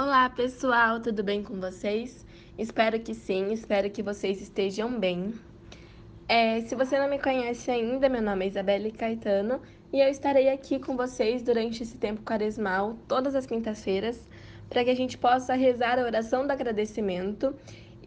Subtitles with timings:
[0.00, 2.24] Olá pessoal, tudo bem com vocês?
[2.56, 5.34] Espero que sim, espero que vocês estejam bem.
[6.28, 9.60] É, se você não me conhece ainda, meu nome é Isabelle Caetano
[9.92, 14.22] e eu estarei aqui com vocês durante esse tempo quaresmal, todas as quintas-feiras,
[14.70, 17.52] para que a gente possa rezar a oração do agradecimento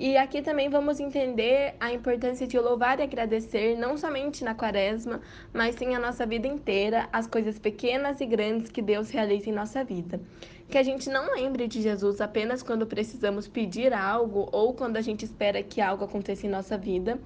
[0.03, 5.21] e aqui também vamos entender a importância de louvar e agradecer, não somente na quaresma,
[5.53, 9.53] mas sim a nossa vida inteira, as coisas pequenas e grandes que Deus realiza em
[9.53, 10.19] nossa vida.
[10.67, 15.01] Que a gente não lembre de Jesus apenas quando precisamos pedir algo ou quando a
[15.01, 17.19] gente espera que algo aconteça em nossa vida.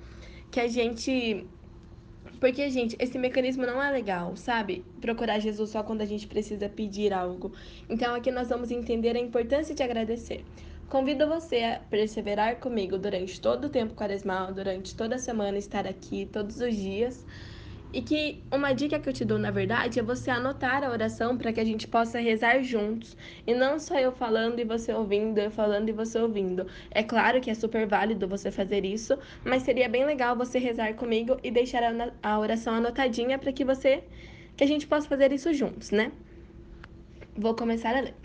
[0.52, 1.48] Que a gente
[2.42, 4.84] porque, gente, esse mecanismo não é legal, sabe?
[5.00, 7.54] Procurar Jesus só quando a gente precisa pedir algo.
[7.90, 10.44] Então, aqui nós vamos entender a importância de agradecer.
[10.90, 15.88] Convido você a perseverar comigo durante todo o tempo quaresmal, durante toda a semana, estar
[15.88, 17.26] aqui todos os dias.
[17.92, 21.38] E que uma dica que eu te dou, na verdade, é você anotar a oração
[21.38, 23.16] para que a gente possa rezar juntos.
[23.48, 26.68] E não só eu falando e você ouvindo, eu falando e você ouvindo.
[26.92, 30.94] É claro que é super válido você fazer isso, mas seria bem legal você rezar
[30.96, 31.82] comigo e deixar
[32.22, 34.04] a oração anotadinha para que você
[34.58, 36.12] que a gente possa fazer isso juntos, né?
[37.36, 38.25] Vou começar a ler.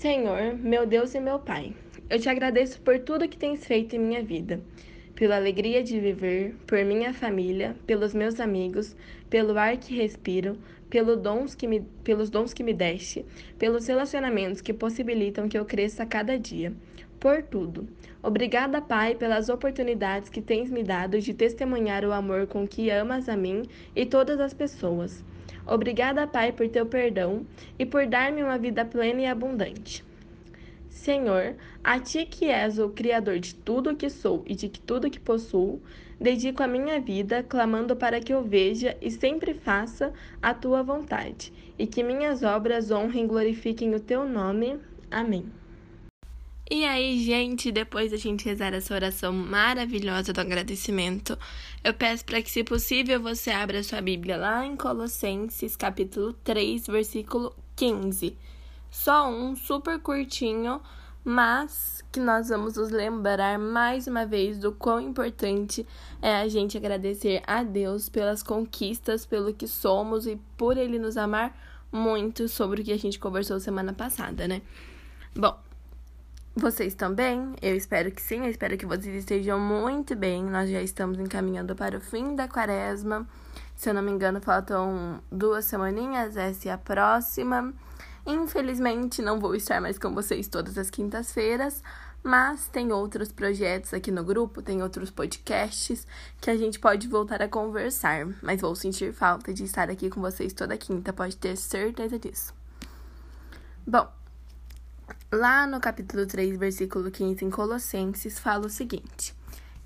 [0.00, 1.74] Senhor, meu Deus e meu Pai,
[2.08, 4.58] eu te agradeço por tudo que tens feito em minha vida,
[5.14, 8.96] pela alegria de viver, por minha família, pelos meus amigos,
[9.28, 10.56] pelo ar que respiro,
[10.88, 13.26] pelo dons que me, pelos dons que me deste,
[13.58, 16.72] pelos relacionamentos que possibilitam que eu cresça a cada dia.
[17.20, 17.86] Por tudo.
[18.22, 23.28] Obrigada, Pai, pelas oportunidades que tens me dado de testemunhar o amor com que amas
[23.28, 25.22] a mim e todas as pessoas.
[25.66, 27.46] Obrigada, Pai, por teu perdão
[27.78, 30.04] e por dar-me uma vida plena e abundante.
[30.88, 35.10] Senhor, a ti que és o Criador de tudo o que sou e de tudo
[35.10, 35.80] que possuo,
[36.20, 40.12] dedico a minha vida, clamando para que eu veja e sempre faça
[40.42, 44.78] a tua vontade, e que minhas obras honrem e glorifiquem o teu nome.
[45.10, 45.59] Amém.
[46.72, 51.36] E aí, gente, depois da gente rezar essa oração maravilhosa do agradecimento,
[51.82, 56.86] eu peço para que, se possível, você abra sua Bíblia lá em Colossenses, capítulo 3,
[56.86, 58.36] versículo 15.
[58.88, 60.80] Só um super curtinho,
[61.24, 65.84] mas que nós vamos nos lembrar mais uma vez do quão importante
[66.22, 71.16] é a gente agradecer a Deus pelas conquistas, pelo que somos e por Ele nos
[71.16, 71.52] amar
[71.90, 74.62] muito sobre o que a gente conversou semana passada, né?
[75.34, 75.58] Bom,
[76.60, 77.54] vocês também?
[77.62, 80.44] Eu espero que sim, eu espero que vocês estejam muito bem.
[80.44, 83.26] Nós já estamos encaminhando para o fim da quaresma.
[83.74, 87.72] Se eu não me engano, faltam duas semaninhas, essa é a próxima.
[88.26, 91.82] Infelizmente, não vou estar mais com vocês todas as quintas-feiras,
[92.22, 96.06] mas tem outros projetos aqui no grupo, tem outros podcasts
[96.40, 98.28] que a gente pode voltar a conversar.
[98.42, 102.52] Mas vou sentir falta de estar aqui com vocês toda quinta, pode ter certeza disso.
[103.86, 104.06] Bom,
[105.32, 109.34] Lá no capítulo 3, versículo 15, em Colossenses, fala o seguinte: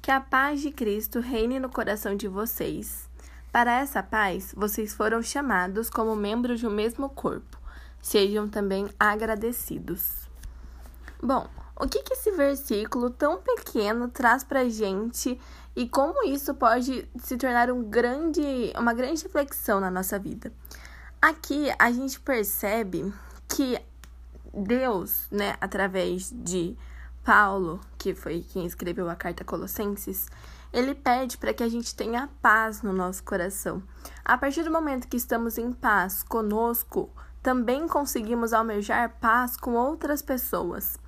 [0.01, 3.09] Que a paz de Cristo reine no coração de vocês.
[3.53, 7.59] Para essa paz, vocês foram chamados como membros de um mesmo corpo.
[8.03, 10.29] Sejam também agradecidos.
[11.23, 15.41] Bom, o que, que esse versículo tão pequeno traz para gente
[15.75, 20.53] e como isso pode se tornar um grande, uma grande reflexão na nossa vida?
[21.21, 23.13] Aqui a gente percebe
[23.49, 23.81] que
[24.63, 26.77] Deus, né, através de
[27.25, 30.29] Paulo, que foi quem escreveu a carta Colossenses,
[30.73, 33.83] ele pede para que a gente tenha paz no nosso coração.
[34.25, 37.11] A partir do momento que estamos em paz conosco,
[37.43, 40.99] também conseguimos almejar paz com outras pessoas.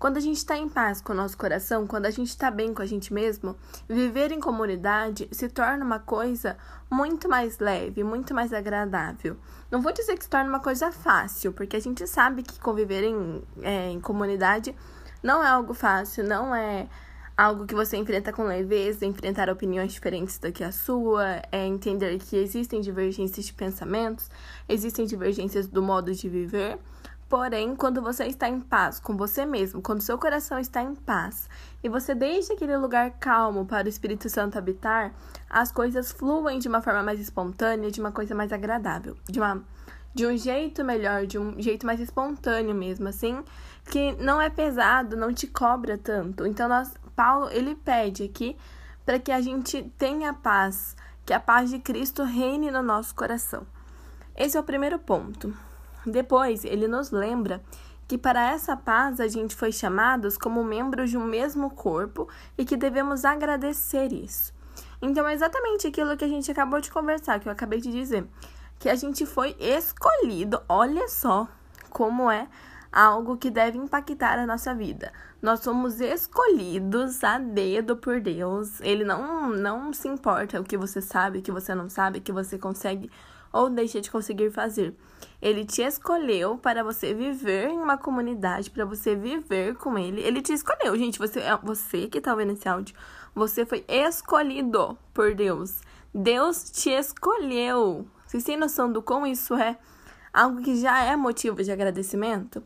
[0.00, 2.72] Quando a gente está em paz com o nosso coração, quando a gente está bem
[2.72, 3.54] com a gente mesmo,
[3.86, 6.56] viver em comunidade se torna uma coisa
[6.90, 9.36] muito mais leve, muito mais agradável.
[9.70, 13.04] Não vou dizer que se torna uma coisa fácil, porque a gente sabe que conviver
[13.04, 14.74] em, é, em comunidade
[15.22, 16.88] não é algo fácil, não é
[17.36, 22.18] algo que você enfrenta com leveza, enfrentar opiniões diferentes do que a sua, é entender
[22.18, 24.30] que existem divergências de pensamentos,
[24.66, 26.78] existem divergências do modo de viver.
[27.30, 31.48] Porém, quando você está em paz com você mesmo, quando seu coração está em paz
[31.80, 35.14] e você deixa aquele lugar calmo para o Espírito Santo habitar,
[35.48, 39.62] as coisas fluem de uma forma mais espontânea, de uma coisa mais agradável, de uma
[40.12, 43.44] de um jeito melhor, de um jeito mais espontâneo mesmo, assim,
[43.84, 46.44] que não é pesado, não te cobra tanto.
[46.44, 48.56] Então, nós, Paulo, ele pede aqui
[49.06, 53.64] para que a gente tenha paz, que a paz de Cristo reine no nosso coração.
[54.36, 55.69] Esse é o primeiro ponto.
[56.06, 57.62] Depois, ele nos lembra
[58.08, 62.64] que para essa paz a gente foi chamados como membros de um mesmo corpo e
[62.64, 64.52] que devemos agradecer isso.
[65.00, 68.26] Então, é exatamente aquilo que a gente acabou de conversar, que eu acabei de dizer,
[68.78, 71.46] que a gente foi escolhido, olha só
[71.90, 72.48] como é
[72.92, 75.12] algo que deve impactar a nossa vida.
[75.40, 78.80] Nós somos escolhidos a dedo por Deus.
[78.80, 82.22] Ele não, não se importa o que você sabe, o que você não sabe, o
[82.22, 83.10] que você consegue
[83.52, 84.94] ou deixa de conseguir fazer.
[85.40, 90.20] Ele te escolheu para você viver em uma comunidade, para você viver com ele.
[90.20, 91.18] Ele te escolheu, gente.
[91.18, 92.94] Você, é você que está vendo esse áudio,
[93.34, 95.80] você foi escolhido por Deus.
[96.14, 98.06] Deus te escolheu.
[98.26, 99.78] Vocês têm noção do como isso é
[100.32, 102.62] algo que já é motivo de agradecimento?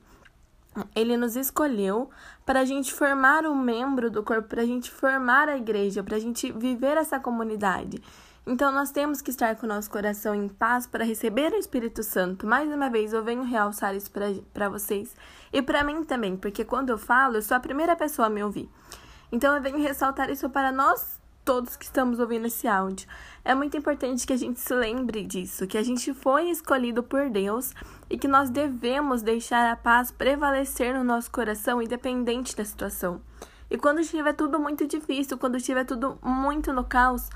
[0.94, 2.10] Ele nos escolheu
[2.44, 6.16] para a gente formar um membro do corpo, para a gente formar a igreja, para
[6.16, 8.02] a gente viver essa comunidade.
[8.46, 12.02] Então, nós temos que estar com o nosso coração em paz para receber o Espírito
[12.02, 12.46] Santo.
[12.46, 14.10] Mais uma vez, eu venho realçar isso
[14.52, 15.16] para vocês
[15.50, 18.44] e para mim também, porque quando eu falo, eu sou a primeira pessoa a me
[18.44, 18.68] ouvir.
[19.32, 23.08] Então, eu venho ressaltar isso para nós todos que estamos ouvindo esse áudio.
[23.42, 27.30] É muito importante que a gente se lembre disso, que a gente foi escolhido por
[27.30, 27.72] Deus
[28.08, 33.20] e que nós devemos deixar a paz prevalecer no nosso coração, independente da situação.
[33.70, 37.28] E quando estiver tudo muito difícil, quando estiver tudo muito no caos,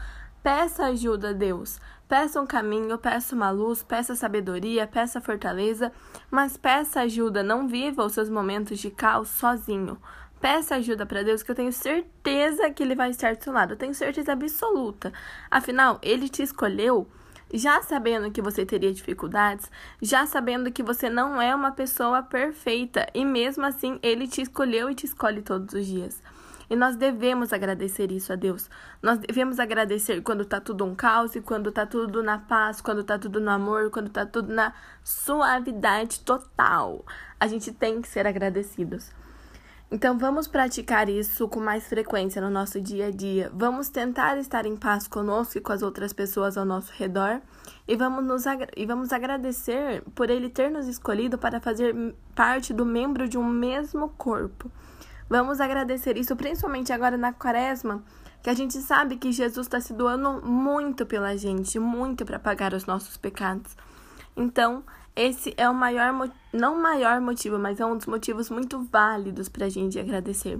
[0.50, 1.78] Peça ajuda a Deus.
[2.08, 5.92] Peça um caminho, peça uma luz, peça sabedoria, peça fortaleza,
[6.30, 7.42] mas peça ajuda.
[7.42, 10.00] Não viva os seus momentos de caos sozinho.
[10.40, 13.74] Peça ajuda para Deus, que eu tenho certeza que Ele vai estar do seu lado.
[13.74, 15.12] Eu tenho certeza absoluta.
[15.50, 17.06] Afinal, Ele te escolheu
[17.52, 23.06] já sabendo que você teria dificuldades, já sabendo que você não é uma pessoa perfeita
[23.12, 26.22] e mesmo assim Ele te escolheu e te escolhe todos os dias.
[26.70, 28.68] E nós devemos agradecer isso a Deus.
[29.02, 33.02] Nós devemos agradecer quando tá tudo um caos e quando tá tudo na paz, quando
[33.02, 37.04] tá tudo no amor, quando tá tudo na suavidade total.
[37.40, 39.10] A gente tem que ser agradecidos.
[39.90, 43.50] Então vamos praticar isso com mais frequência no nosso dia a dia.
[43.54, 47.40] Vamos tentar estar em paz conosco e com as outras pessoas ao nosso redor
[47.86, 48.44] e vamos nos
[48.76, 51.94] e vamos agradecer por ele ter nos escolhido para fazer
[52.34, 54.70] parte do membro de um mesmo corpo.
[55.28, 58.02] Vamos agradecer isso, principalmente agora na quaresma,
[58.42, 62.72] que a gente sabe que Jesus está se doando muito pela gente, muito para pagar
[62.72, 63.76] os nossos pecados.
[64.34, 64.84] Então,
[65.14, 69.48] esse é o maior, não o maior motivo, mas é um dos motivos muito válidos
[69.48, 70.58] para a gente agradecer.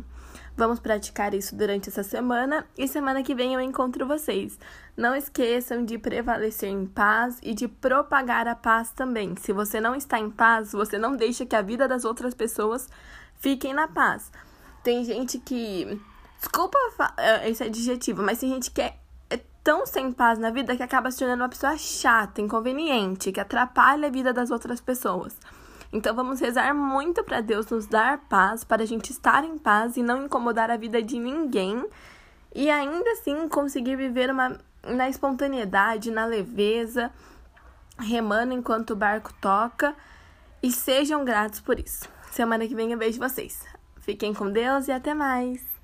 [0.56, 4.59] Vamos praticar isso durante essa semana e semana que vem eu encontro vocês.
[4.97, 9.37] Não esqueçam de prevalecer em paz e de propagar a paz também.
[9.37, 12.88] Se você não está em paz, você não deixa que a vida das outras pessoas
[13.37, 14.32] fiquem na paz.
[14.83, 16.01] Tem gente que.
[16.39, 16.79] Desculpa
[17.17, 18.95] é, esse adjetivo, mas tem gente que é,
[19.29, 23.41] é tão sem paz na vida que acaba se tornando uma pessoa chata, inconveniente, que
[23.41, 25.37] atrapalha a vida das outras pessoas.
[25.93, 29.97] Então vamos rezar muito para Deus nos dar paz, para a gente estar em paz
[29.97, 31.85] e não incomodar a vida de ninguém
[32.55, 37.11] e ainda assim conseguir viver uma, na espontaneidade, na leveza,
[37.99, 39.95] remando enquanto o barco toca
[40.63, 42.09] e sejam gratos por isso.
[42.31, 43.78] Semana que vem eu vejo vocês.
[44.09, 45.78] Fiquem com Deus e até mais!